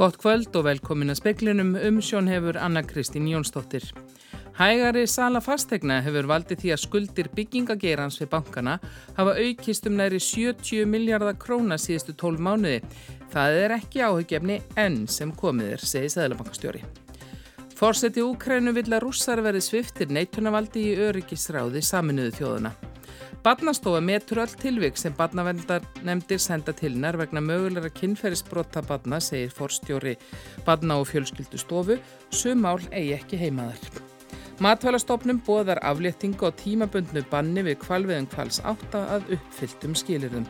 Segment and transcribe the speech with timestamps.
[0.00, 3.84] Gott kvöld og velkomin að speklinum um sjón hefur Anna Kristín Jónsdóttir.
[4.56, 8.78] Hægari sala fastegna hefur valdið því að skuldir byggingagerans við bankana
[9.18, 12.80] hafa aukist um næri 70 miljardar króna síðustu 12 mánuði.
[13.28, 16.80] Það er ekki áhugjefni enn sem komið er, segið Sæðalabankastjóri.
[17.76, 22.72] Fórseti Úkrænu vill að rússar verið sviftir neitunavaldi í öryggisráði saminuðu þjóðuna.
[23.40, 29.54] Badnastofa metur all tilvik sem badnavendar nefndir senda til nær vegna mögulegra kynferðisbrota badna, segir
[29.56, 30.12] forstjóri
[30.66, 31.96] badna og fjölskyldustofu,
[32.28, 33.80] sumál eigi ekki heimaðar.
[34.60, 40.44] Matvælastofnum bóðar afléttingu og tímabundnu banni við kvalviðum kvals átta að uppfylltum skilirðum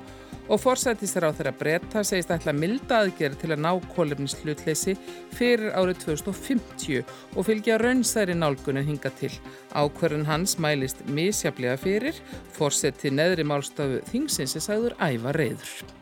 [0.51, 4.97] og forsættistar á þeirra breyta segist ætla milda aðgerð til að ná kólefnislautleysi
[5.37, 9.33] fyrir árið 2050 og fylgja raunsæri nálgunin hinga til.
[9.71, 12.19] Ákverðin hans mælist misjaflega fyrir,
[12.59, 16.00] forsætti neðri málstafu þingsins er sagður æfa reyður.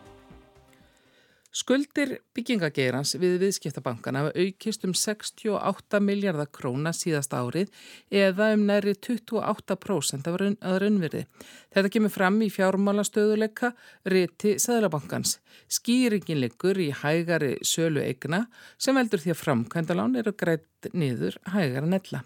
[1.59, 7.73] Skuldir byggingageirans við viðskiptabankana aukist um 68 miljardar króna síðast árið
[8.15, 10.39] eða um næri 28% af
[10.85, 11.25] raunverði.
[11.75, 13.73] Þetta kemur fram í fjármálastöðuleika
[14.07, 15.41] riti Sæðlabankans.
[15.67, 18.45] Skýringin liggur í hægari sölu eigna
[18.79, 22.23] sem veldur því að framkvæmdalán eru grætt niður hægara nella.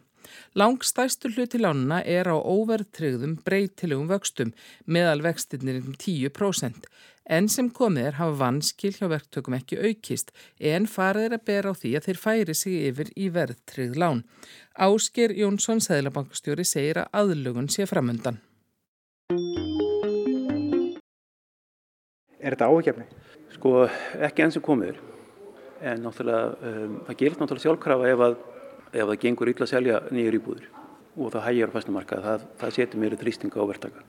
[0.55, 4.53] Langstæstur hluti lánuna er á óverðtryggðum breytilegum vöxtum
[4.85, 6.85] meðal vextinnir um 10%.
[7.31, 11.71] En sem komið er hafa vanskil hjá verktökum ekki aukist en farið er að bera
[11.71, 14.25] á því að þeir færi sig yfir í verðtrygð lán.
[14.75, 18.41] Ásker Jónsson, Sæðlabankastjóri, segir að aðlugun sé framöndan.
[22.43, 23.07] Er þetta áhugjefni?
[23.55, 23.87] Sko
[24.19, 25.01] ekki enn sem komið er.
[25.93, 28.37] En náttúrulega, um, það gerir náttúrulega sjálfkrafa ef að,
[28.91, 30.69] ef það gengur illa að selja nýjur íbúður
[31.13, 32.27] og það hægjar á fæstumarkað.
[32.27, 34.05] Það, það setur mér þrýstinga á verktaka.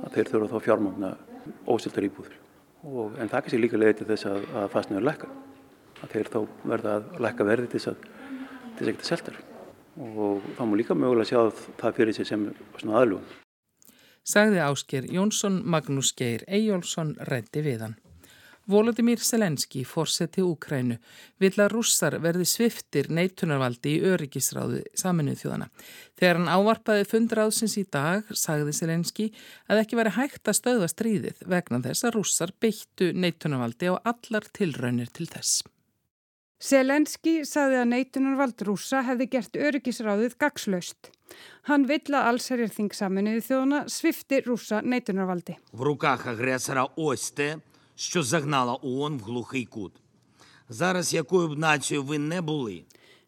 [0.00, 1.12] Það þeir þurfa þá fjármána
[1.66, 2.36] ósildar íbúður.
[2.86, 5.30] Og, en það kannski líka leiði til þess að, að fastnöður lækka.
[6.00, 6.40] Að þeir þá
[6.72, 8.08] verða að lækka verði til þess að
[8.80, 9.40] að geta seltar.
[10.00, 12.46] Og þá múi líka mögulega sjá það fyrir sig sem
[12.78, 13.26] svona aðlugum.
[14.30, 17.96] Sagði Ásker Jónsson Magnús Geir Eyjólfsson rætti við hann.
[18.70, 20.96] Volodymyr Selenski, fórseti Úkrænu,
[21.42, 25.66] vill að rússar verði sviftir neitunarvaldi í öryggisráðu saminuð þjóðana.
[26.20, 29.26] Þegar hann ávarpaði fundraðsins í dag, sagði Selenski
[29.66, 34.46] að ekki veri hægt að stöða stríðið vegna þess að rússar byttu neitunarvaldi á allar
[34.54, 35.64] tilraunir til þess.
[36.60, 41.08] Selenski sagði að neitunarvald rússa hefði gert öryggisráðuð gagslaust.
[41.70, 45.56] Hann vill að allserjir þingsaminu þjóðana svifti rússa neitunarvaldi.
[45.72, 47.54] Vrúkaka gresara ósti
[47.99, 49.93] що загнала ООН в глухий кут.
[50.69, 52.83] Зараз якою б нацією ви не були.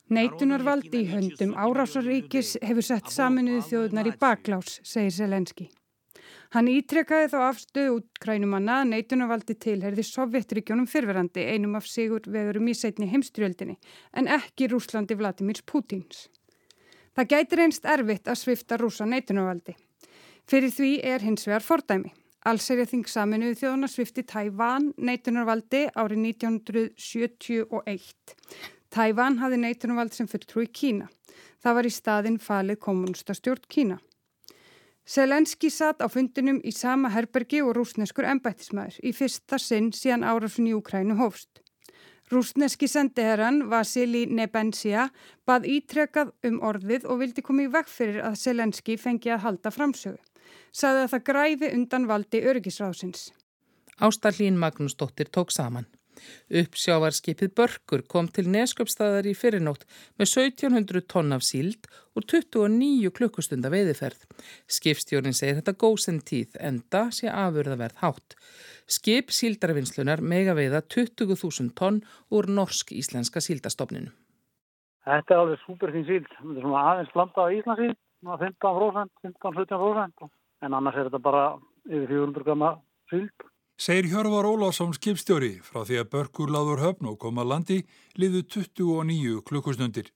[0.08, 5.66] Neitunarvaldi í höndum árásaríkis hefur sett saminuðu þjóðunar í baklás, segir Selenski.
[6.56, 12.76] Hann ítrekkaði þá afstöðu útkrænumanna að neitunarvaldi tilherði Sovjetríkjónum fyrverandi einum af sigur vegurum í
[12.80, 13.76] setni heimstyrjöldinni
[14.16, 16.30] en ekki Rúslandi Vladimirs Pútins.
[17.12, 19.76] Það gætir einst erfitt að svifta rúsa neitunarvaldi.
[20.48, 22.14] Fyrir því er hins vegar fordæmi.
[22.43, 28.35] Allserja þing saminuðu þjóðuna svifti Tævan neitunarvaldi árið 1971.
[28.91, 31.07] Tævan hafði neitunarvald sem fulltrúi Kína.
[31.63, 34.01] Það var í staðin falið kommunistastjórn Kína.
[35.07, 40.67] Selenski satt á fundinum í sama herbergi og rúsneskur embættismæður í fyrsta sinn síðan árasun
[40.71, 41.63] í Ukrænu hófst.
[42.33, 45.11] Rúsneski sendiherran Vasili Nebensia
[45.47, 49.71] bað ítrekað um orðið og vildi koma í veg fyrir að Selenski fengi að halda
[49.75, 50.19] framsögu.
[50.73, 53.31] Saði að það græfi undan valdi öryggisráðsins.
[54.03, 55.87] Ástallín Magnúsdóttir tók saman.
[56.53, 59.87] Uppsjávarskipið Börkur kom til nesköpstaðar í fyrirnótt
[60.21, 64.27] með 1700 tonn af síld og 29 klukkustunda veiðiferð.
[64.77, 68.37] Skipstjórin segir þetta góðsend tíð enda sé afurðaverð hátt.
[68.87, 74.13] Skip síldarvinnslunar mega veiða 20.000 tonn úr norsk-íslenska síldastofninu.
[75.03, 76.29] Þetta er alveg superfín síld.
[76.37, 80.31] Þetta er svona aðeins blanda á Íslandsíld, 15%, 15-17%
[80.63, 81.45] en annars er þetta bara
[81.89, 82.73] yfir 400 gama
[83.11, 83.47] síld.
[83.83, 87.81] Segir Hjörvar Ólásson skipstjóri frá því að börkur láður höfn og koma landi
[88.21, 90.13] liðu 29 klukkustundir.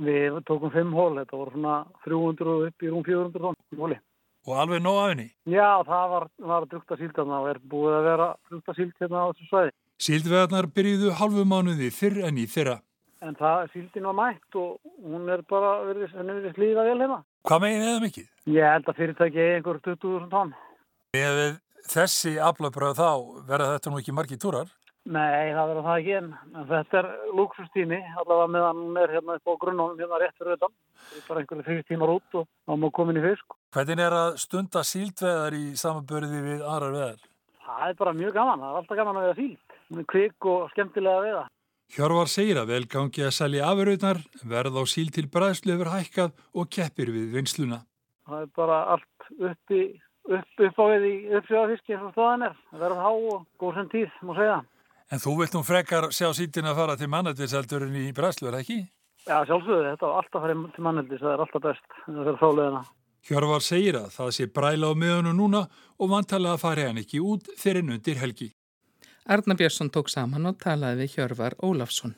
[0.00, 1.74] Við tókum 5 hól, þetta voru svona
[2.06, 3.98] 300 upp í rúm 400 tónn hóli.
[4.48, 5.26] Og alveg nóg af henni?
[5.46, 9.20] Já, það var, var drukta síld þarna og er búið að vera drukta síld hérna
[9.22, 9.74] á þessu svæði.
[10.02, 12.80] Síldvegarnar byrjuðu halvu mánuði fyrr enn í fyrra.
[13.22, 17.20] En það, síldin var mætt og hún er bara, henni verið slíða vel hérna.
[17.42, 18.26] Hvað megin eða mikið?
[18.54, 20.52] Ég held að fyrirtæki er einhver 20.000 tónn.
[21.18, 21.56] Ef
[21.90, 23.08] þessi aflöfbröð þá
[23.48, 24.68] verða þetta nú ekki margi túrar?
[25.02, 26.28] Nei, það verður það ekki en,
[26.68, 30.68] þetta er lúksustími allavega meðan hún er hérna upp á grunnum hérna rétt fyrir þetta.
[31.02, 33.56] Það er bara einhverju fyrir tímar út og þá má komin í fisk.
[33.74, 37.26] Hvernig er að stunda síldveðar í samanbörði við aðrar veðar?
[37.66, 39.76] Það er bara mjög gaman, það er alltaf gaman að veða síld.
[40.14, 41.42] Kvik og skemmtilega að veða.
[41.92, 46.70] Hjörvar segir að velgangi að selja afurauðnar, verð á síl til bræðslu hefur hækkað og
[46.72, 47.82] keppir við vinsluna.
[48.24, 49.80] Það er bara allt uppi,
[50.24, 52.54] upp, upp á við í uppsjóðafiski eins og stóðan er.
[52.70, 54.56] Það verður há og góð sem tíð, má segja.
[55.12, 58.64] En þú vilt nú frekar sjá sítin að fara til mannættiseldurinn í bræðslu, er það
[58.64, 58.78] ekki?
[59.26, 61.94] Já, sjálfsögðu, þetta var alltaf farið til mannættis, það er alltaf best.
[62.08, 62.82] Það er sáleðina.
[63.28, 65.66] Hjörvar segir að það sé bræla á miðunum núna
[66.00, 68.48] og vantalega fari hann ekki út fyrir undir helgi.
[69.26, 72.16] Arna Björnsson tók saman og talaði við Hjörvar Ólafsson.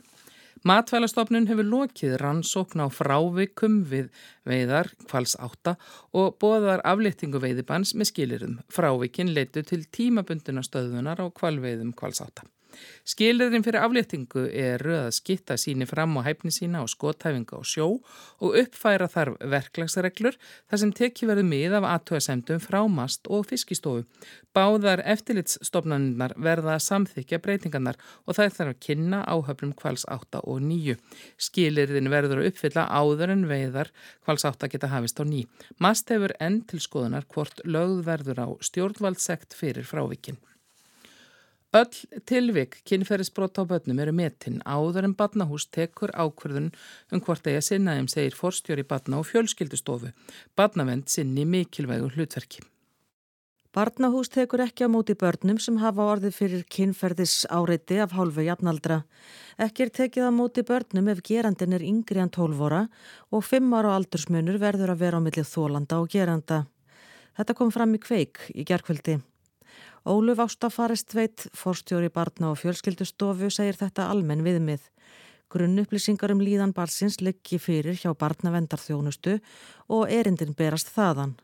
[0.64, 4.06] Matvælastofnun hefur lokið rannsókn á frávikum við
[4.48, 5.74] veiðar kvals átta
[6.16, 8.54] og bóðar aflýttingu veiðibans með skilirum.
[8.72, 12.48] Frávikin leitu til tímabunduna stöðunar á kvalveiðum kvals átta.
[13.04, 17.88] Skilirinn fyrir afléttingu er að skitta síni fram á hæfni sína og skotthæfinga á sjó
[18.40, 20.38] og uppfæra þarf verklagsreglur
[20.70, 24.04] þar sem tekið verið mið af aðtöðasemdum frá mast og fiskistofu.
[24.54, 30.62] Báðar eftirlitsstofnaninnar verða að samþykja breytingarnar og það þarf að kynna áhöfnum kvals 8 og
[30.62, 30.96] 9.
[31.48, 33.90] Skilirinn verður að uppfylla áður en veiðar
[34.24, 35.44] kvals 8 geta hafist á ný.
[35.82, 40.38] Mast hefur enn til skoðunar hvort lögð verður á stjórnvaldsekt fyrir frávikinn.
[41.74, 46.68] Öll tilvik kynferðisbrot á börnum eru metinn áður en badnahús tekur ákverðun
[47.10, 50.12] um hvort að sinna þeim, segir forstjóri badna og fjölskyldustofu.
[50.54, 52.62] Badnavend sinni mikilvægur hlutverki.
[53.74, 59.02] Barnahús tekur ekki á móti börnum sem hafa orðið fyrir kynferðis áreiti af hálfu jafnaldra.
[59.58, 62.86] Ekki er tekið á móti börnum ef gerandin er yngri en 12 óra
[63.34, 66.64] og 5 ára aldursmunur verður að vera á millið þólanda og geranda.
[67.34, 69.18] Þetta kom fram í kveik í gerkvöldi.
[70.04, 74.82] Óluf Ástafaristveit, forstjóri barna og fjölskyldustofu, segir þetta almenn viðmið.
[75.48, 79.38] Grunnupplýsingar um líðan barsins liggi fyrir hjá barnavendarþjónustu
[79.88, 81.38] og erindin berast þaðan.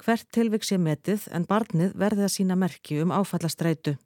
[0.00, 3.98] Hvert tilvik sé metið en barnið verði að sína merki um áfallastreitu.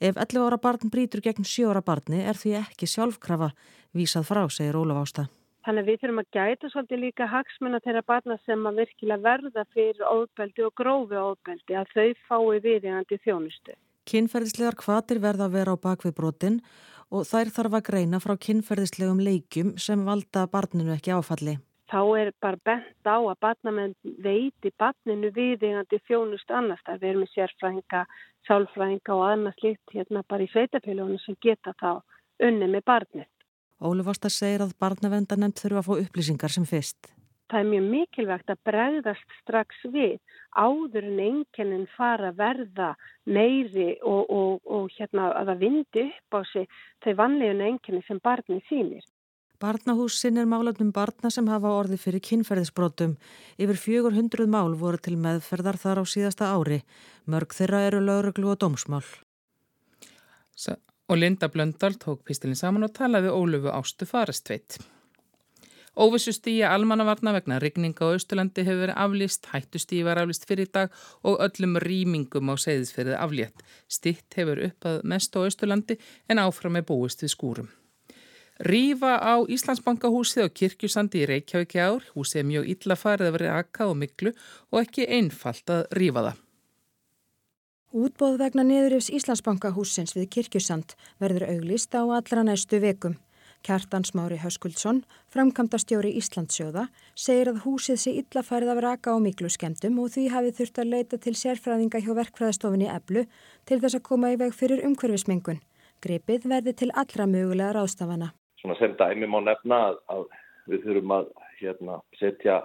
[0.00, 3.52] Ef 11 ára barn brítur gegn 7 ára barni er því ekki sjálfkrafa
[3.92, 5.28] vísað frá, segir Óluf Ásta.
[5.64, 9.62] Þannig að við þurfum að gæta svolítið líka hagsmunna þeirra barna sem að virkilega verða
[9.72, 13.76] fyrir óðbeldi og grófi óðbeldi að þau fái viðingandi þjónustu.
[14.04, 16.58] Kinnferðislegar kvatir verða að vera á bakvið brotin
[17.08, 21.56] og þær þarf að greina frá kinnferðislegum leikjum sem valda barninu ekki áfalli.
[21.88, 23.94] Þá er bara bent á að barnamenn
[24.24, 26.84] veiti barninu viðingandi þjónustu annars.
[26.84, 28.06] Það verður með sérfræðinga,
[28.48, 32.02] sálfræðinga og annars litt hérna bara í sveitapiljónu sem geta þá
[32.44, 33.28] unni með barnið.
[33.82, 37.10] Ólufasta segir að barnavendanemt þurfa að fá upplýsingar sem fyrst.
[37.50, 40.14] Það er mjög mikilvægt að bregðast strax við
[40.56, 42.94] áður en einkennin fara að verða
[43.26, 48.22] meiri og, og, og hérna að það vindi upp á sig þau vanleguna einkenni sem
[48.24, 49.04] barni sínir.
[49.60, 53.14] Barnahús sinnir málatnum barna sem hafa orði fyrir kynferðisbrotum.
[53.60, 56.82] Yfir 400 mál voru til meðferðar þar á síðasta ári.
[57.30, 59.04] Mörg þeirra eru lauruglu og dómsmál.
[61.08, 64.78] Og Linda Blöndal tók pistilin saman og talaði Ólöfu Ástu Farestveit.
[65.94, 70.90] Óvissustíja almannavarna vegna rigninga á Östurlandi hefur verið aflýst, hættustíja var aflýst fyrir dag
[71.22, 73.62] og öllum rýmingum á segðisferðið aflétt.
[73.86, 77.68] Stitt hefur upp að mest á Östurlandi en áfram er búist við skúrum.
[78.64, 82.02] Rífa á Íslandsbankahúsið á Kirkjusandi í Reykjavík ár.
[82.14, 84.32] Húsið er mjög illa farið að vera akka og miklu
[84.72, 86.43] og ekki einfalt að rífa það.
[87.94, 93.14] Útbóð vegna niðurifs Íslandsbankahúsins við Kirkjusand verður auglist á allra næstu vekum.
[93.62, 99.46] Kjartan Smári Höskuldsson, framkvæmdastjóri Íslandsjóða, segir að húsið sé illa farið af raka og miklu
[99.46, 103.26] skemmtum og því hafið þurft að leita til sérfræðinga hjá verkfræðastofinni Eblu
[103.62, 105.62] til þess að koma í veg fyrir umhverfismengun.
[106.02, 108.34] Gripið verði til allra mögulega ráðstafana.
[108.58, 110.30] Svona sem dæmi má nefna að, að
[110.66, 112.64] við þurfum að hérna, setja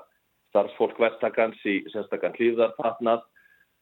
[0.50, 3.29] starfsfólk verktakans í sérstakkan hlýðarpatnað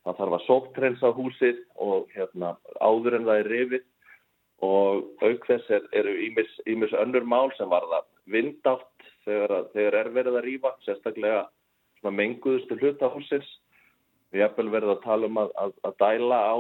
[0.07, 3.85] það þarf að sóttrensa húsið og hérna, áður en það er rifið
[4.65, 10.09] og auk þess er, eru ímis önnur mál sem var það vindátt þegar, þegar er
[10.15, 11.45] verið að rýfa, sérstaklega
[12.07, 13.47] menguðustu hluta húsins.
[14.31, 16.55] Við erum verið að tala um að, að, að dæla, á,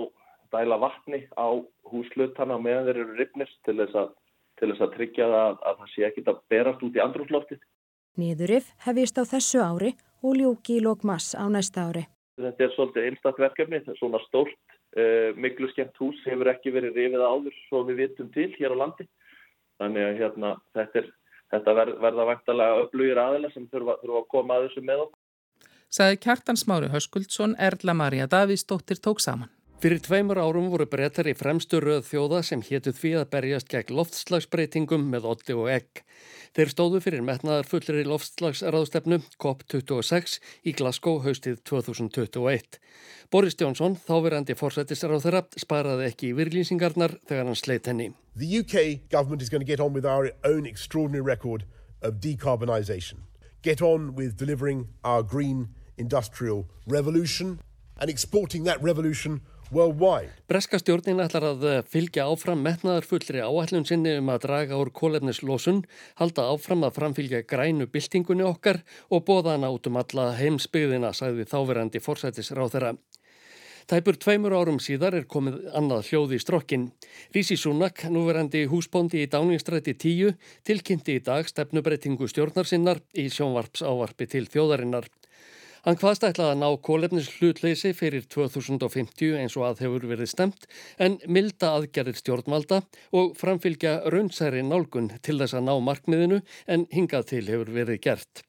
[0.55, 1.47] dæla vatni á
[1.91, 4.11] húslutana meðan þeir eru rifnist til þess að,
[4.59, 7.63] til þess að tryggja það að það sé ekkit að berast út í andrúfloftið.
[8.17, 12.07] Niðurif hefist á þessu ári og ljúki í lókmass á næsta ári.
[12.37, 14.57] Þetta er svolítið einstaklega verkefni, svona stórt,
[14.97, 18.81] uh, miklu skemmt hús hefur ekki verið rifið áður svo við vitum til hér á
[18.83, 19.07] landi.
[19.81, 21.09] Þannig að hérna, þetta, er,
[21.53, 25.21] þetta ver, verða væntalega upplugir aðeila sem þurfa, þurfa að koma að þessu með okkur.
[25.97, 29.49] Saði Kjartan Smári Höskuldsson, Erla Maria Davíðsdóttir tók saman.
[29.77, 33.93] Fyrir tveimur árum voru breytar í fremstu röð þjóða sem héttu því að berjast gegn
[33.99, 35.99] loftslagsbreytingum með olli og egg.
[36.57, 42.79] Þeir stóðu fyrir metnaðar fullir í loftslagsraðstefnu COP26 í Glasgow haustið 2021.
[43.29, 48.09] Boris Johnson, þáverandi fórsættisráð þeirra, sparaði ekki í virlýsingarnar þegar hann sleitt henni.
[48.33, 51.67] The UK government is going to get on with our own extraordinary record
[52.01, 53.29] of decarbonisation.
[53.61, 55.67] Get on with delivering our green
[55.97, 57.59] industrial revolution
[57.99, 59.41] and exporting that revolution
[60.47, 64.93] Breska stjórnin ætlar að eh, fylgja áfram metnaðar fullri áætlun sinni um að draga úr
[64.95, 65.81] kólefnislosun,
[66.21, 68.79] halda áfram að framfylgja grænu byltingunni okkar
[69.11, 72.93] og bóða hana út um alla heimsbyggðina, sagði þáverandi forsættisráð þeirra.
[73.91, 76.89] Tæpur tveimur árum síðar er komið annað hljóð í strokkin.
[77.35, 84.31] Rísi Súnak, núverandi húsbóndi í Dáningstræti 10, tilkynnti í dag stefnubreitingu stjórnarsinnar í sjónvarps ávarpi
[84.31, 85.11] til þjóðarinnar.
[85.87, 90.65] Hann hvaðst ætlaði að ná kólefnis hlutleysi fyrir 2050 eins og að hefur verið stemt
[90.99, 92.81] en milda aðgerðir stjórnvalda
[93.15, 96.41] og framfylgja raunsæri nálgun til þess að ná markmiðinu
[96.75, 98.43] en hingað til hefur verið gert.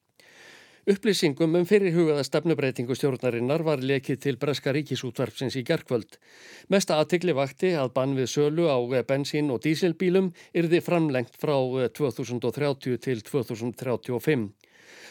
[0.89, 6.19] Upplýsingum um fyrirhugaða stefnubreitingu stjórnarinnar var lekið til Breska ríkisútvarpsins í gerkvöld.
[6.67, 8.75] Mesta aðtikli vakti að bann við sölu á
[9.07, 11.55] bensín- og dísilbílum yrði framlengt frá
[11.95, 14.49] 2030 til 2035.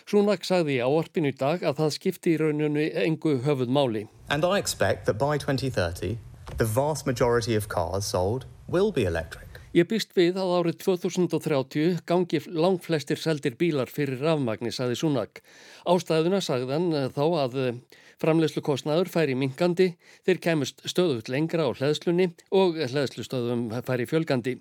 [0.09, 4.07] Súnak sagði í áarpinu í dag að það skipti í rauninu engu höfuð máli.
[4.29, 6.19] And I expect that by 2030
[6.57, 9.49] the vast majority of cars sold will be electric.
[9.77, 15.43] Ég býst við að árið 2030 gangi langflestir seldir bílar fyrir rafmagni, sagði Súnak.
[15.85, 17.77] Ástæðuna sagðan eh, þá að eh,
[18.19, 19.93] framlegslu kostnaður færi minkandi,
[20.27, 24.57] þeir kemust stöðut lengra á hlæðslunni og hlæðslustöðum færi fjölgandi.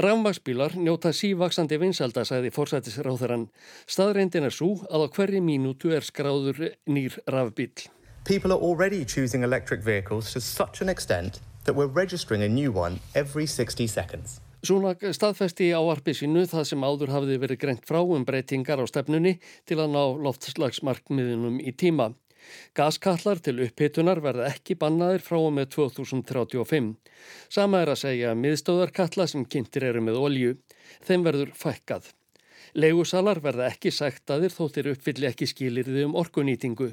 [0.00, 3.48] Rafmagsbílar njóta sívaksandi vinselda, sagði fórsættisráþarann.
[3.86, 7.88] Staðreindin er svo að á hverju mínútu er skráður nýr rafbíl.
[8.24, 12.70] People are already choosing electric vehicles to such an extent that we're registering a new
[12.70, 14.40] one every 60 seconds.
[14.62, 18.86] Svona staðfesti í áarpi sínu það sem áður hafði verið greint frá um breytingar á
[18.86, 19.32] stefnunni
[19.66, 22.12] til að ná loftslagsmarkmiðunum í tíma.
[22.78, 26.94] Gaskallar til upphitunar verða ekki bannaðir frá og með 2035.
[27.52, 30.56] Sama er að segja miðstóðarkalla sem kynntir eru með olju.
[31.06, 32.10] Þeim verður fækkað.
[32.72, 36.92] Legusalar verða ekki sæktaðir þóttir uppfylli ekki skilirði um orkunýtingu.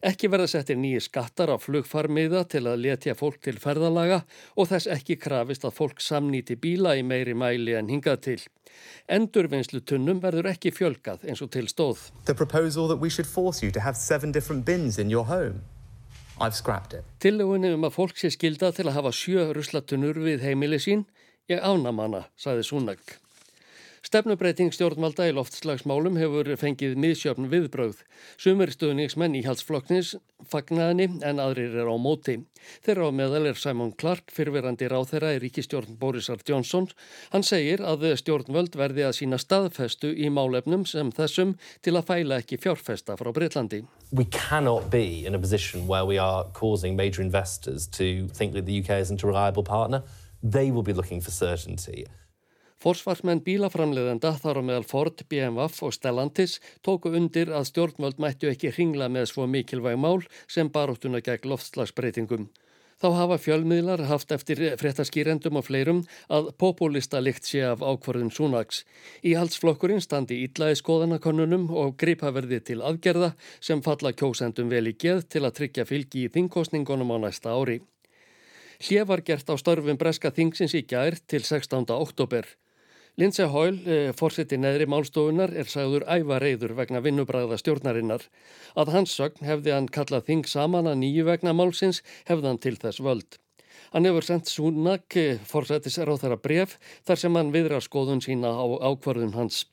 [0.00, 4.22] Ekki verða settir nýji skattar á flugfarmiða til að letja fólk til ferðalaga
[4.56, 8.38] og þess ekki krafist að fólk samnýti bíla í meiri mæli en hingað til.
[9.12, 12.06] Endurvinnslu tunnum verður ekki fjölgað eins og til stóð.
[12.24, 15.60] The proposal that we should force you to have seven different bins in your home.
[16.40, 17.04] I've scrapped it.
[17.20, 21.04] Tillegunni um að fólk sé skilda til að hafa sjö ruslatunnur við heimili sín,
[21.52, 23.04] ég ánamanna, saði Súnag.
[24.00, 27.98] Stefnubreiting stjórnvalda í loftslagsmálum hefur fengið miðsjöfn viðbröð.
[28.40, 30.14] Sumir stuðningsmenn í halsflokknis
[30.48, 32.38] fagnaðni en aðrir er á móti.
[32.80, 36.88] Þeirra á meðal er Simon Clark, fyrverandi ráþeira í ríkistjórn Borisar Johnson.
[37.34, 41.52] Hann segir að stjórnvöld verði að sína staðfestu í málefnum sem þessum
[41.84, 43.82] til að fæla ekki fjárfesta frá Breitlandi.
[44.16, 48.64] We cannot be in a position where we are causing major investors to think that
[48.64, 50.02] the UK isn't a reliable partner.
[50.42, 52.06] They will be looking for certainty.
[52.80, 58.70] Forsvarsmenn bílaframleðenda þar á meðal Ford, BMW og Stellantis tóku undir að stjórnvöld mættu ekki
[58.72, 62.46] ringla með svo mikilvæg mál sem baróttuna gegn loftslagsbreytingum.
[63.00, 66.00] Þá hafa fjölmiðlar haft eftir fréttaskýrendum og fleirum
[66.32, 68.82] að populista likt sé af ákvarðum súnags.
[69.24, 75.26] Í halsflokkurinn standi ítlaði skoðanakonunum og gripaverði til aðgerða sem falla kjósendum vel í geð
[75.28, 77.82] til að tryggja fylgi í þingkostningunum á næsta ári.
[78.80, 81.84] Hljé var gert á störfum Breska Þingsins í gær til 16.
[81.92, 82.48] oktober.
[83.18, 88.22] Lindsay Hoyle, eh, fórseti neðri málstofunar, er sagður æfa reyður vegna vinnubræða stjórnarinnar.
[88.76, 92.76] Að hans sögn hefði hann kallað þing saman að nýju vegna málsins hefði hann til
[92.76, 93.38] þess völd.
[93.92, 98.54] Hann hefur sendt Súnak, eh, fórsetis á þeirra bref, þar sem hann viðrar skoðun sína
[98.54, 99.66] á ákvarðun hans.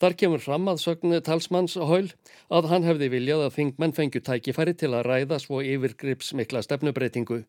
[0.00, 2.10] Þar kemur fram að sögnu talsmanns Hoyle
[2.50, 7.44] að hann hefði viljað að þingmenn fengju tækifæri til að ræða svo yfirgrips mikla stefnubreitingu.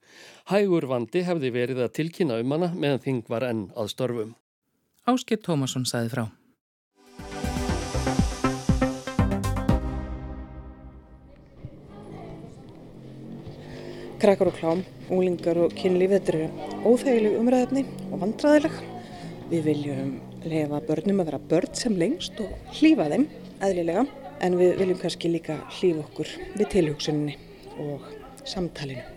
[0.52, 4.36] Hægur vandi hefði verið að tilkynna um hana meðan þing var enn að störfum.
[5.04, 6.22] Áskip Tómasson saði frá.
[14.24, 17.84] Krakkar og klám, unglingar og kynlíf, þetta eru óþægileg umræðefni
[18.14, 18.78] og vandraðileg.
[19.52, 20.14] Við viljum
[20.48, 23.28] lefa börnum að vera börn sem lengst og hlýfa þeim,
[23.60, 24.06] eðlilega,
[24.40, 27.36] en við viljum kannski líka hlýfa okkur við tilhugsuninni
[27.84, 28.08] og
[28.48, 29.13] samtalinu.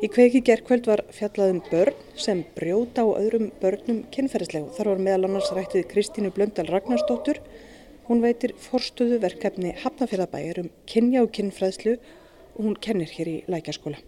[0.00, 4.70] Í kveiki gerðkvöld var fjallaðum börn sem brjóta á öðrum börnum kynferðislegu.
[4.72, 7.36] Þar var meðal annars rættið Kristínu Blöndal Ragnarsdóttur.
[8.06, 14.00] Hún veitir forstuðu verkefni Hafnafjörðabæjar um kynja og kynfræðslu og hún kennir hér í lækjaskóla.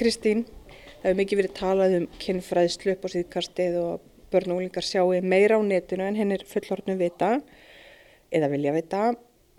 [0.00, 0.46] Kristín,
[1.02, 5.12] það hefur mikið verið talað um kynfræðslu upp á síðkastið og börn og úlingar sjáu
[5.20, 7.34] meira á netinu en hennir fullorðnum vita
[8.32, 9.04] eða vilja vita.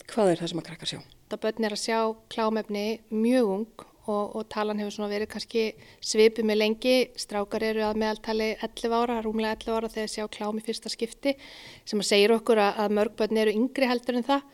[0.10, 1.00] Hvað er það sem að krakkar sjá?
[1.30, 2.00] Það börn er að sjá
[2.34, 5.64] klámefni mjög ung og, og talan hefur svona verið kannski
[6.00, 6.96] svipið með lengi.
[7.20, 11.36] Strákar eru að meðaltali 11 ára, rúmlega 11 ára þegar sjá klám í fyrsta skipti
[11.84, 14.48] sem að segir okkur að mörg börn eru yngri heldur en það.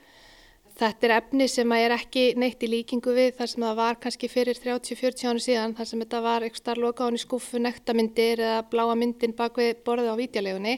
[0.75, 4.27] Þetta er efni sem er ekki neitt í líkingu við þar sem það var kannski
[4.27, 8.65] fyrir 30-40 ára síðan þar sem þetta var eitthvað starfloka án í skuffu, nektamindir eða
[8.73, 10.75] bláa myndin bak við borðið á vítjalegunni.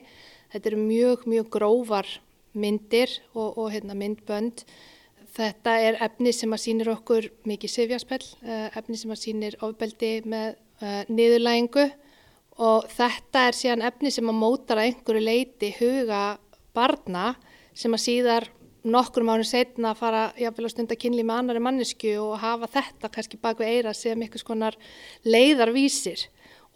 [0.54, 2.12] Þetta eru mjög, mjög grófar
[2.54, 4.68] myndir og, og hérna, myndbönd.
[5.38, 10.12] Þetta er efni sem að sínir okkur mikið sifjaspell, eh, efni sem að sínir ofbeldi
[10.26, 11.86] með uh, niðurlægingu
[12.66, 16.22] og þetta er síðan efni sem að mótar að einhverju leiti huga
[16.74, 17.36] barna
[17.78, 18.48] sem að síðar
[18.88, 22.70] nokkur mánu setna að fara jáfnvel á stund að kynli með annari mannesku og hafa
[22.78, 24.78] þetta kannski bak við eira sem einhvers konar
[25.28, 26.28] leiðarvísir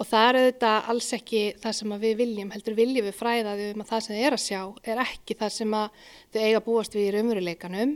[0.02, 3.68] og það er auðvitað alls ekki það sem við viljum, heldur viljum við fræða þau
[3.68, 4.62] um að það sem þau er að sjá
[4.94, 7.94] er ekki það sem þau eiga búast við í raunveruleikanum.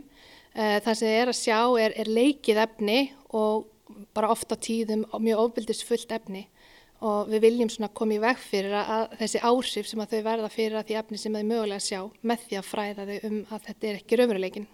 [0.55, 2.99] Eh, það sem þau er að sjá er, er leikið efni
[3.35, 3.65] og
[4.15, 6.45] bara ofta tíðum mjög ofbildisfullt efni
[7.03, 10.51] og við viljum svona koma í veg fyrir að þessi áhrif sem að þau verða
[10.53, 13.67] fyrir að því efni sem þau mögulega sjá með því að fræða þau um að
[13.67, 14.69] þetta er ekki raunveruleikin.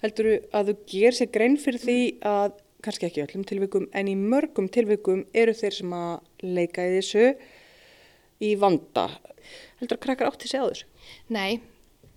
[0.00, 1.98] Heldur þú að þú ger sér grein fyrir því
[2.32, 6.96] að, kannski ekki öllum tilvikum, en í mörgum tilvikum eru þeir sem að leika í
[6.96, 7.30] þessu
[8.40, 9.10] í vanda?
[9.82, 10.88] Heldur þú að krakkar átti sig á þessu?
[11.28, 11.60] Nei,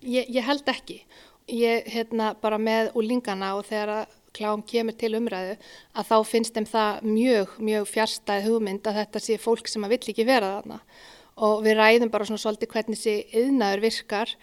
[0.08, 1.02] ég, ég held ekki.
[1.50, 5.56] Ég, hérna, bara með úlingana og þegar að klám kemur til umræðu
[5.98, 9.96] að þá finnst þeim það mjög, mjög fjärstæð hugmynd að þetta sé fólk sem að
[9.96, 10.78] vill ekki vera þarna.
[11.40, 14.34] Og við ræðum bara svona svolítið hvernig þessi yðnaður virkar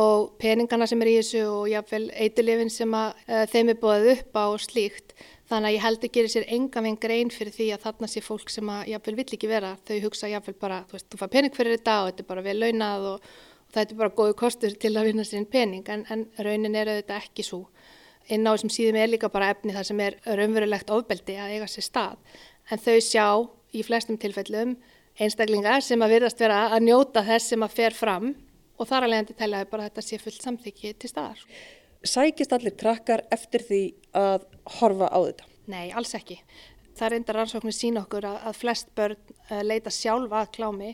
[0.00, 4.10] og peningana sem er í þessu og jáfnveil eitilifin sem að uh, þeim er búið
[4.16, 5.14] upp á og slíkt.
[5.50, 8.22] Þannig að ég held að gera sér enga veginn grein fyrir því að þarna sé
[8.24, 9.74] fólk sem að jáfnveil vill ekki vera.
[9.84, 12.46] Þau hugsa jáfnveil bara, þú veist, þú fær pening fyrir þetta og þetta er bara
[12.46, 13.28] vel launað og
[13.74, 17.20] þetta er bara góðu kostur til að vinna sér pening en, en raunin er auðvitað
[17.22, 17.64] ekki svo
[18.32, 21.68] inn á þessum síðum er líka bara efni það sem er raunverulegt ofbeldi að eiga
[21.68, 22.18] sér stað.
[22.72, 23.26] En þau sjá
[23.74, 24.76] í flestum tilfellum
[25.20, 28.32] einstaklingar sem að virðast vera að njóta þess sem að fer fram
[28.78, 31.42] og þar alveg endur teljaði bara að þetta sé fullt samþykki til staðar.
[32.04, 33.82] Sækist allir krakkar eftir því
[34.18, 34.46] að
[34.80, 35.50] horfa á þetta?
[35.72, 36.38] Nei, alls ekki.
[36.98, 40.90] Það enda rannsóknir sín okkur að, að flest börn uh, leita sjálfa að klámi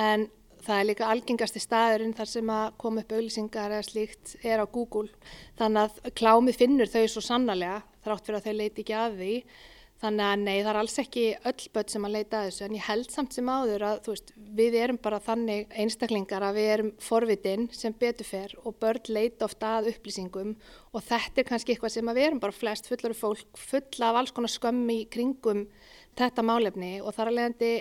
[0.00, 0.26] en
[0.64, 4.66] það er líka algengasti staðurinn þar sem að koma upp auðlýsingar eða slíkt er á
[4.66, 5.10] Google.
[5.58, 9.34] Þannig að klámið finnur þau svo sannarlega þrátt fyrir að þau leiti ekki að því.
[10.00, 12.76] Þannig að nei það er alls ekki öll börn sem að leita að þessu en
[12.78, 16.92] ég held samt sem áður að veist, við erum bara þannig einstaklingar að við erum
[17.04, 21.92] forvitinn sem betur fer og börn leita ofta að upplýsingum og þetta er kannski eitthvað
[21.98, 25.66] sem við erum bara flest fullar fólk fulla af alls konar skömmi kringum
[26.16, 27.72] þetta málefni og þar að leiðandi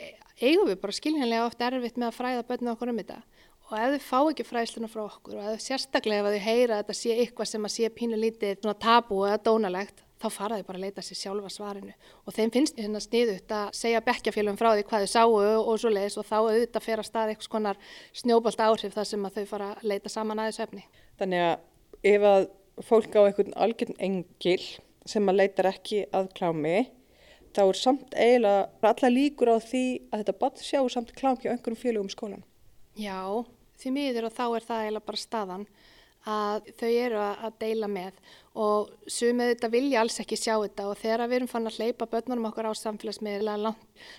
[0.42, 3.22] eigum við bara skiljanlega oft erfitt með að fræða börnu okkur um þetta
[3.70, 6.84] og ef þau fá ekki fræðsluna frá okkur og ef sérstaklega ef þau heyra að
[6.84, 10.80] þetta sé eitthvað sem að sé pínu lítið tabu eða dónalegt þá fara þau bara
[10.80, 11.94] að leita sér sjálfa svarinu
[12.26, 15.92] og þeim finnst hérna sniðut að segja bekkjafélum frá því hvað þau sáu og svo
[15.94, 17.82] leiðis og þá auðvitað fer að stað eitthvað skonar
[18.22, 20.84] snjóbalt áhrif þar sem að þau fara að leita saman aðeins efni.
[21.22, 22.48] Þannig að ef að
[22.90, 24.62] fólk á einhvern algjörn engil
[25.08, 26.78] sem að leitar ekki að klámi
[27.56, 31.52] þá er samt eiginlega alla líkur á því að þetta bad sjá samt klám hjá
[31.54, 32.44] einhverjum félögum skólan.
[33.00, 33.46] Já,
[33.80, 35.66] því miður og þá er það eiginlega bara staðan
[36.30, 38.18] að þau eru að deila með
[38.60, 42.10] og sumið þetta vilja alls ekki sjá þetta og þegar við erum fann að hleypa
[42.12, 43.74] börnunum okkur á samfélagsmiðla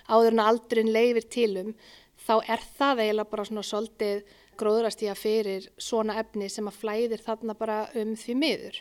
[0.09, 1.75] áður en aldrin leifir tilum
[2.25, 4.25] þá er það eiginlega bara svona soldið
[4.61, 8.81] gróðrast í að fyrir svona efni sem að flæðir þarna bara um því miður.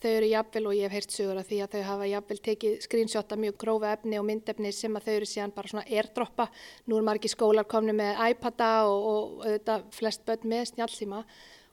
[0.00, 2.76] Þau eru jafnvel og ég hef heyrt sögur að því að þau hafa jafnvel tekið
[2.86, 6.46] screenshot af mjög grófa efni og myndefni sem að þau eru síðan bara svona airdroppa.
[6.88, 11.20] Nú er margi skólar komni með iPada og, og auðvitað flest börn með snjálfsíma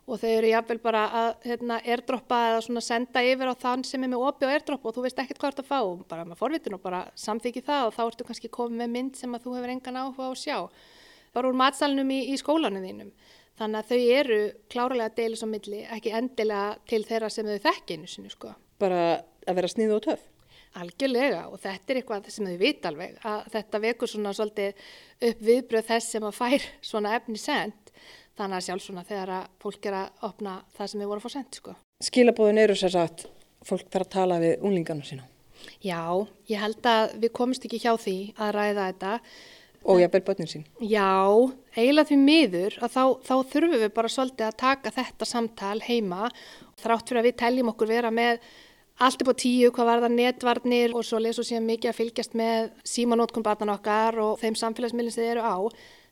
[0.08, 4.04] og þau eru jafnvel bara að hérna, airdroppa eða svona senda yfir á þann sem
[4.04, 6.06] er með opi og airdroppa og þú veist ekkert hvað þú ert að fá og
[6.12, 9.36] bara með forvitin og bara samþykji það og þá ertu kannski komið með mynd sem
[9.36, 10.58] að þú hefur engan áhuga á að sjá.
[11.36, 13.12] Bara úr matsalunum í, í skólanum þínum.
[13.58, 14.39] Þannig að þau eru
[14.70, 18.54] klárlega að deila svo milli, ekki endilega til þeirra sem þau þekkinu sinu sko.
[18.78, 19.04] Bara
[19.48, 20.26] að vera sníð og töf?
[20.78, 24.84] Algjörlega og þetta er eitthvað sem þau vita alveg að þetta vekur svona svolítið
[25.30, 27.93] upp viðbröð þess sem að fær svona efni send
[28.38, 31.26] þannig að sjálf svona þegar að fólk er að opna það sem þau voru að
[31.26, 31.76] fá send sko.
[32.06, 33.26] Skilabóðin eru sér sagt
[33.65, 35.26] fólk þarf að tala við unlingarna sína?
[35.82, 36.02] Já,
[36.46, 39.13] ég held að við komist ekki hjá því að ræða þetta
[39.88, 40.65] Og ber börnin sín.
[40.84, 41.15] Já,
[41.71, 46.32] eiginlega því miður að þá, þá þurfum við bara svolítið að taka þetta samtal heima.
[46.82, 48.41] Þrátt fyrir að við teljum okkur vera með
[48.97, 52.00] allt upp á tíu hvað var það netvarnir og svo leys og síðan mikið að
[52.02, 55.58] fylgjast með símanótkumbatan okkar og þeim samfélagsmiðlum sem þið eru á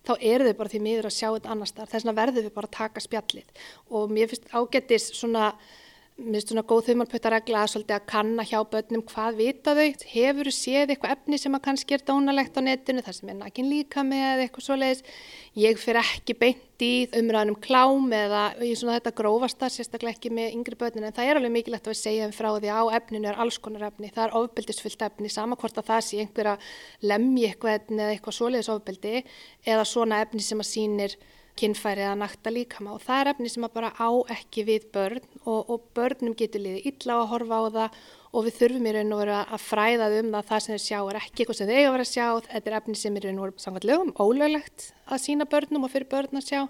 [0.06, 2.54] þá eru þau bara því miður að sjá þetta annars þar þess vegna verður við
[2.56, 3.64] bara að taka spjallið.
[3.92, 5.50] Og mér finnst ágættis svona
[6.16, 10.48] mér finnst svona góð þumalpötaregla að svolítið að kanna hjá börnum hvað vita þau, hefur
[10.48, 13.68] þú séð eitthvað efni sem að kannski er dónalegt á netinu, það sem er nakin
[13.68, 15.04] líka með eitthvað svoleiðis,
[15.60, 20.56] ég fyrir ekki beint í umræðanum klám eða í svona þetta grófasta, sérstaklega ekki með
[20.56, 23.32] yngri börnum, en það er alveg mikilvægt að við segja um frá því á efninu
[23.34, 26.58] er alls konar efni, það er ofbeldisfullt efni, samakvort að það sé einhverja
[27.04, 29.26] lemmi eitthvað eða eitthvað svoleiðis ofbeldi
[29.68, 31.20] eða svona efni sem að sýnir
[31.60, 32.96] kinnfæri eða nakta líkama.
[32.96, 36.64] Og það er efni sem að bara á ekki við börn og, og börnum getur
[36.64, 38.00] liðið illa að horfa á það
[38.36, 41.00] og við þurfum í raun og veru að fræða um það það sem þau sjá
[41.00, 42.28] er ekki eitthvað sem þau eiga að vera að sjá.
[42.52, 45.94] Þetta er efni sem í raun og veru samkvæmt lögum ólöglegt að sína börnum og
[45.96, 46.62] fyrir börn að sjá.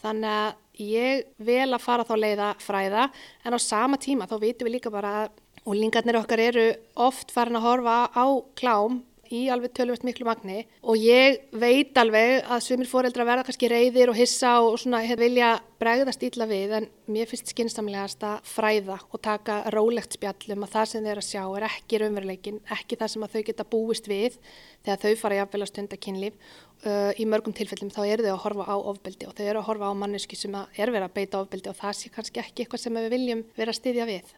[0.00, 3.10] Þannig að ég vel að fara þá leiða fræða
[3.44, 6.66] en á sama tíma þá vitum við líka bara að og lingarnir okkar eru
[6.96, 8.24] oft farin að horfa á
[8.56, 13.70] klám í alveg tölvöld miklu magni og ég veit alveg að sumir fóreldra verða kannski
[13.70, 18.98] reyðir og hissa og svona vilja bregðast ítla við en mér finnst skynstamlegast að fræða
[19.08, 23.12] og taka rólegt spjallum að það sem þeir að sjá er ekki raunveruleikin, ekki það
[23.14, 24.36] sem að þau geta búist við
[24.84, 26.36] þegar þau fara jafnvel að stunda kynlíf.
[26.80, 29.66] Uh, í mörgum tilfellum þá eru þau að horfa á ofbeldi og þau eru að
[29.68, 32.86] horfa á manneski sem er verið að beita ofbeldi og það sé kannski ekki eitthvað
[32.86, 34.32] sem við viljum vera að styðja við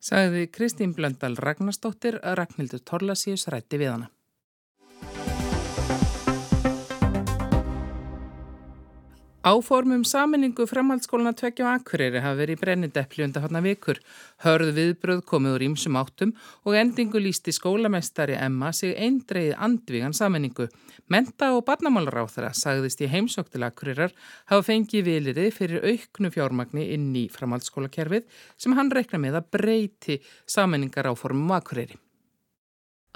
[0.00, 4.10] sagði Kristín Blöndal Ragnarstóttir að Ragnhildur Torlasíus rætti við hana.
[9.46, 14.00] Áformum saminningu framhaldsskóluna tveggja á Akureyri hafa verið brennindepli undan hana vikur.
[14.42, 16.32] Hörð viðbröð komið úr ímsum áttum
[16.66, 20.66] og endingu lísti skólamestari Emma sig eindreið andvígan saminningu.
[21.06, 24.10] Menta og barnamálaráþara sagðist í heimsóktil Akureyrar
[24.50, 28.26] hafa fengið vilirið fyrir auknu fjármagni inn í framhaldsskólakerfið
[28.58, 30.20] sem hann reikna með að breyti
[30.50, 31.94] saminningar áformum Akureyri.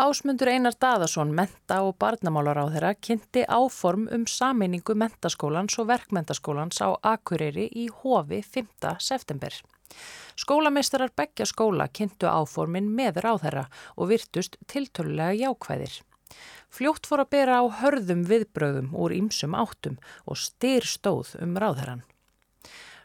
[0.03, 6.83] Ásmundur Einar Daðarsson, menta og barnamálar á þeirra, kynnti áform um sameiningu mentaskólans og verkmentaskólans
[6.83, 8.97] á Akureyri í Hofi 5.
[8.99, 9.55] september.
[10.35, 16.01] Skólameistarar begja skóla kynntu áformin meður á þeirra og virtust tiltölulega jákvæðir.
[16.67, 22.03] Fljótt fór að bera á hörðum viðbröðum úr ýmsum áttum og styr stóð um ráðherran.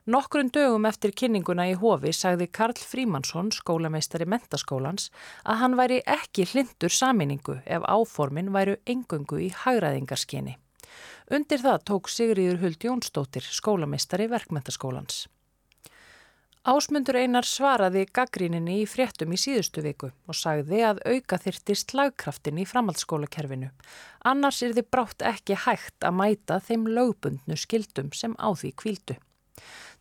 [0.07, 5.09] Nokkurinn dögum eftir kynninguna í hofi sagði Karl Frímansson, skólameistari mentaskólans,
[5.43, 10.55] að hann væri ekki hlindur saminningu ef áformin væru engöngu í hagraðingarskinni.
[11.27, 15.25] Undir það tók Sigriður Huld Jónsdóttir, skólameistari verkmentaskólans.
[16.63, 22.63] Ásmundur Einar svaraði gaggríninni í fréttum í síðustu viku og sagði að auka þyrti slagkraftin
[22.63, 23.73] í framhaldsskólakerfinu.
[24.23, 29.23] Annars er þið brátt ekki hægt að mæta þeim lögbundnu skildum sem á því kvíldu.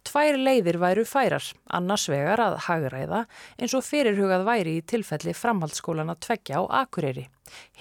[0.07, 1.43] Tvær leiðir væru færar,
[1.75, 3.25] annars vegar að hagræða
[3.59, 7.27] eins og fyrirhugað væri í tilfelli framhaldsskólan að tveggja á Akureyri,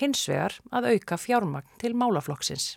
[0.02, 2.76] hins vegar að auka fjármagn til málaflokksins.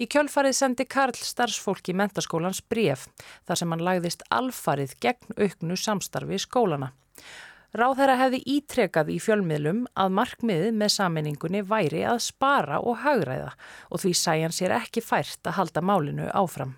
[0.00, 3.06] Í kjölfarið sendi Karl starfsfólki mentaskólans bref
[3.48, 6.92] þar sem hann lagðist alfarið gegn auknu samstarfi í skólana.
[7.76, 13.52] Ráð þeirra hefði ítrekað í fjölmiðlum að markmiðið með saminningunni væri að spara og hagræða
[13.88, 16.74] og því sæjan sér ekki fært að halda málinu áfram.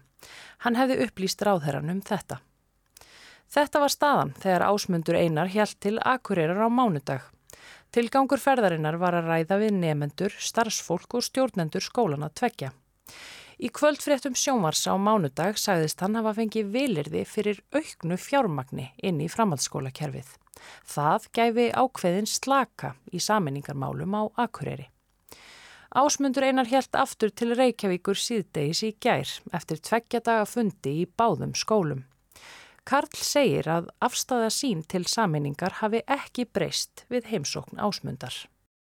[0.65, 2.41] Hann hefði upplýst ráðherran um þetta.
[3.53, 7.27] Þetta var staðan þegar ásmundur einar hjælt til akureyrar á mánudag.
[7.93, 12.71] Tilgangur ferðarinnar var að ræða við nefendur, starfsfólk og stjórnendur skólana tveggja.
[13.63, 19.29] Í kvöldfréttum sjónvars á mánudag sagðist hann hafa fengið vilirði fyrir auknu fjármagni inn í
[19.31, 20.33] framhaldsskólakerfið.
[20.89, 24.89] Það gæfi ákveðin slaka í saminningarmálum á akureyri.
[25.93, 31.53] Ásmundur einar helt aftur til Reykjavíkur síðdeis í gær eftir tveggja daga fundi í báðum
[31.53, 32.07] skólum.
[32.89, 38.33] Karl segir að afstæða sín til saminningar hafi ekki breyst við heimsókn ásmundar.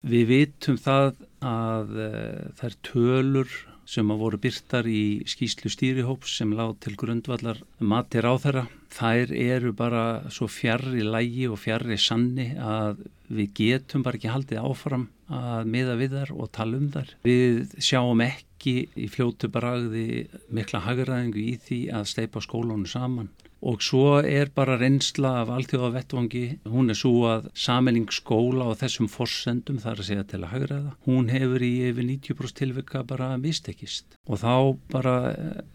[0.02, 3.54] Við vitum það að uh, þær tölur
[3.86, 8.64] sem að voru byrtar í skýslu stýrihóps sem lág til grundvallar matir á þeirra.
[8.90, 14.20] Þær eru bara svo fjarr í lægi og fjarr í sanni að við getum bara
[14.20, 17.14] ekki haldið áfram að miða við þar og tala um þar.
[17.26, 23.32] Við sjáum ekki í fljótu bragði mikla hagraðingu í því að steipa skólanu saman
[23.66, 28.80] og svo er bara reynsla af alltjóða vettvangi, hún er svo að saminning skóla og
[28.82, 33.32] þessum forsendum þar að segja til að hagraða, hún hefur í yfir 90% tilvika bara
[33.40, 34.54] mistekist og þá
[34.92, 35.16] bara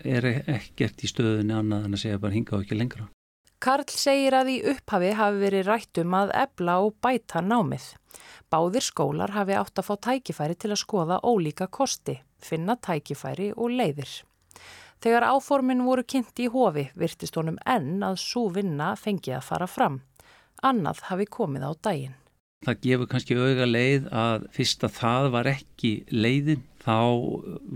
[0.06, 3.10] er ekkert í stöðunni annað en að segja bara hinga og ekki lengra.
[3.62, 7.92] Karl segir að í upphafi hafi verið rættum að ebla og bæta námið.
[8.50, 13.70] Báðir skólar hafi átt að fá tækifæri til að skoða ólíka kosti, finna tækifæri og
[13.78, 14.16] leiðir.
[15.02, 19.70] Þegar áformin voru kynnt í hofi virtist honum enn að svo vinna fengi að fara
[19.70, 20.02] fram.
[20.62, 22.18] annað hafi komið á daginn.
[22.66, 26.98] Það gefur kannski auga leið að fyrst að það var ekki leiðin þá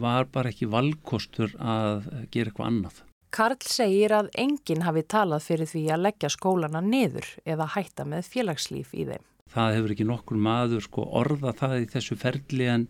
[0.05, 3.04] var bara ekki valkostur að gera eitthvað annað.
[3.35, 8.29] Karl segir að enginn hafi talað fyrir því að leggja skólana niður eða hætta með
[8.31, 9.25] félagslíf í þeim.
[9.51, 12.85] Það hefur ekki nokkur maður sko orða það í þessu ferli en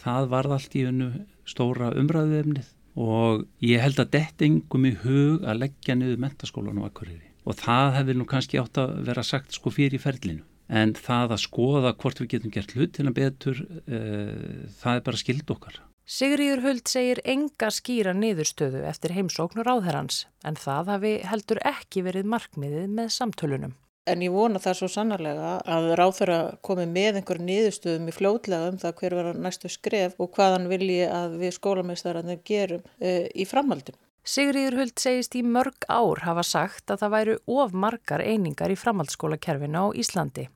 [0.00, 1.10] það varð allt í hennu
[1.48, 6.88] stóra umræðuefnið og ég held að dett engum í hug að leggja niður mentaskólan á
[6.88, 11.36] Akureyri og það hefur nú kannski átt að vera sagt sko fyrir ferlinu en það
[11.36, 15.80] að skoða hvort við getum gert hlutina betur uh, það er bara skild okkar.
[16.10, 22.26] Sigriður Huld segir enga skýra niðurstöðu eftir heimsóknur áðherrans en það hafi heldur ekki verið
[22.32, 23.76] markmiðið með samtölunum.
[24.10, 28.80] En ég vona það svo sannarlega að ráþara komi með einhverju niðurstöðum í fljótlega um
[28.82, 33.94] það hver vera næstu skref og hvaðan vilji að við skólameistararnir gerum e, í framhaldum.
[34.26, 38.80] Sigriður Huld segist í mörg ár hafa sagt að það væru of margar einingar í
[38.82, 40.48] framhaldsskólakerfinu á Íslandi.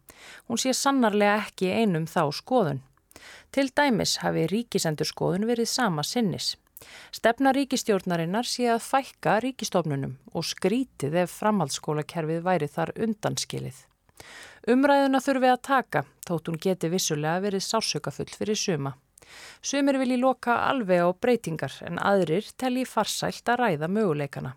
[0.50, 2.82] Hún sé sannarlega ekki einum þá skoðun.
[3.54, 6.54] Til dæmis hafi ríkisendur skoðun verið sama sinnis.
[7.14, 13.78] Stefna ríkistjórnarinnar sé að fækka ríkistofnunum og skrítið ef framhaldsskólakerfið væri þar undanskilið.
[14.74, 18.94] Umræðuna þurfi að taka, tótt hún geti vissulega verið sásökafull fyrir suma.
[19.62, 24.54] Sumir vilji loka alveg á breytingar en aðrir telji farsælt að ræða möguleikana.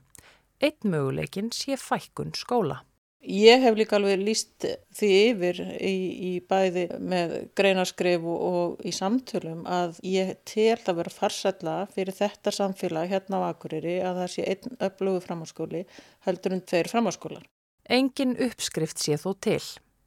[0.62, 2.82] Eitt möguleikin sé fækkun skóla.
[3.21, 5.95] Ég hef líka alveg líst því yfir í,
[6.30, 12.53] í bæði með greinaskrif og, í samtölum að ég tel að vera farsætla fyrir þetta
[12.53, 15.84] samfélag hérna á Akureyri að það sé einn öflugu framháskóli
[16.27, 17.43] heldur um tveir framháskólar.
[17.89, 19.63] Engin uppskrift sé þó til.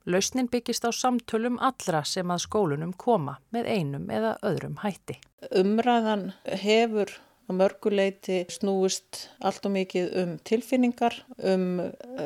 [0.07, 5.19] Lausnin byggist á samtölum allra sem að skólunum koma með einum eða öðrum hætti.
[5.51, 6.31] Umræðan
[6.63, 7.13] hefur
[7.51, 11.17] að mörguleiti snúist allt og mikið um tilfinningar,
[11.53, 11.67] um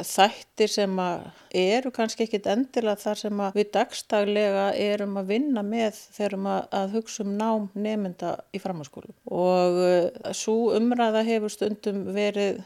[0.05, 1.01] þættir sem
[1.55, 7.25] eru kannski ekkit endilega þar sem við dagstaglega erum að vinna með þegar að hugsa
[7.25, 9.15] um nám nefnda í framhanskólu.
[9.33, 12.61] Og eh, svo umræða hefur stundum verið,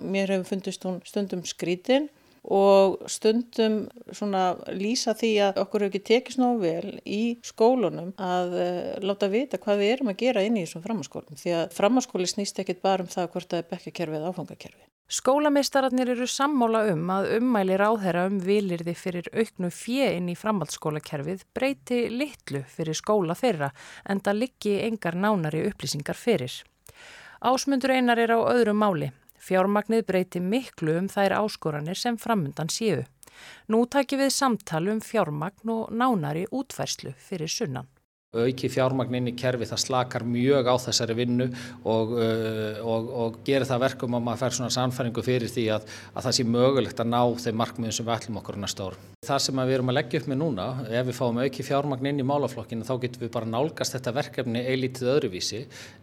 [0.00, 2.10] mér hefur fundist hún stundum skrítinn
[2.44, 8.56] og stundum svona lýsa því að okkur hefur ekki tekist nógu vel í skólunum að
[8.58, 12.28] uh, láta vita hvað við erum að gera inn í þessum framhanskólum því að framhanskóli
[12.28, 14.84] snýst ekkit bara um það hvort það er bekkakerfi eða áfangakerfi.
[15.14, 21.44] Skólameistararnir eru sammála um að ummæli ráðherra um vilirði fyrir auknu fjö inn í framhaldsskólakerfið
[21.56, 23.68] breyti litlu fyrir skóla þeirra
[24.08, 26.56] en það liggi engar nánari upplýsingar fyrir.
[27.44, 29.10] Ásmundur einar er á öðru máli.
[29.44, 33.02] Fjármagnið breyti miklu um þær áskoranir sem framundan séu.
[33.68, 37.90] Nú takir við samtal um fjármagn og nánari útfærslu fyrir sunnan
[38.34, 41.48] auki fjármagnin í kerfi það slakar mjög á þessari vinnu
[41.82, 45.88] og, uh, og, og gerir það verkum að maður fær svona samfæringu fyrir því að,
[46.14, 49.02] að það sé mögulegt að ná þeim markmiðum sem við ætlum okkur næsta ár.
[49.24, 52.26] Það sem við erum að leggja upp með núna, ef við fáum auki fjármagnin í
[52.28, 55.60] málaflokkinu þá getum við bara nálgast þetta verkefni eilítið öðruvísi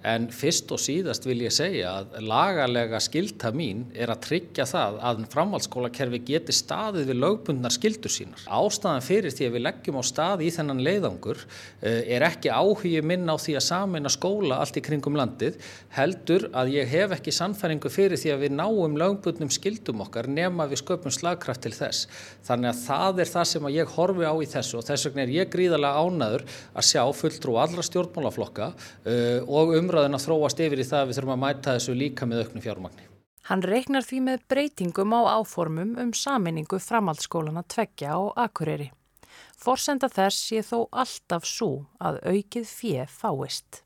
[0.10, 4.98] en fyrst og síðast vil ég segja að lagalega skilta mín er að tryggja það
[5.12, 8.42] að framhaldsskólakerfi geti staðið við lögbundnar skildur sínar.
[8.50, 12.52] Ástæðan fyrir því að við leggjum á stað í þennan leiðangur uh, er er ekki
[12.54, 15.58] áhugi minn á því að samina skóla allt í kringum landið,
[15.96, 20.68] heldur að ég hef ekki sannfæringu fyrir því að við náum lögbundnum skildum okkar nema
[20.70, 22.08] við sköpum slagkraft til þess.
[22.48, 25.36] Þannig að það er það sem ég horfi á í þessu og þess vegna er
[25.40, 30.88] ég gríðarlega ánaður að sjá fulltrú allra stjórnmálaflokka uh, og umræðin að þróast yfir í
[30.88, 33.08] það að við þurfum að mæta þessu líka með auknu fjármagni.
[33.50, 38.92] Hann reiknar því með breytingum á áformum um saminningu framhaldsskólana tveggja á Akureyri.
[39.62, 41.72] Forsenda þess sé þó alltaf svo
[42.02, 43.84] að aukið fjö fáist.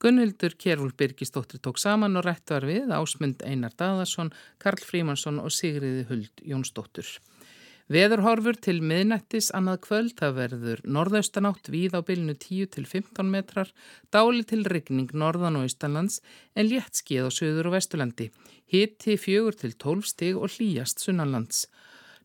[0.00, 4.30] Gunnhildur Kjærvúl Birgisdóttir tók saman og rætt var við Ásmund Einar Daðarsson,
[4.62, 7.18] Karl Frímansson og Sigriði Huld Jónsdóttur.
[7.88, 13.72] Veðurhorfur til miðnættis annað kvöld, það verður norðaustanátt víð á bylnu 10 til 15 metrar,
[14.12, 16.20] dáli til rigning norðan og austanlands
[16.54, 18.28] en létt skeið á söður og vestulandi,
[18.68, 21.64] hitti 4 til 12 stig og hlýjast sunnanlands.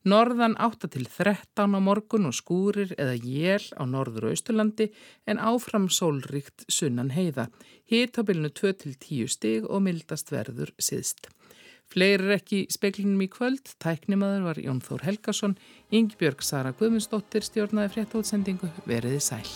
[0.04, 4.90] Norðan 8 til 13 á morgun og skúrir eða jél á norður og austurlandi
[5.24, 7.48] en áfram sólríkt sunnan heiða.
[7.88, 11.30] Hitabilnu 2 til 10 stig og mildast verður siðst.
[11.88, 15.56] Fleiri ekki speklinum í kvöld, tæknimaður var Jón Þór Helgason,
[15.94, 19.48] Ingi Björg Sara Guðmundsdóttir stjórnaði fréttótsendingu, veriði sæl.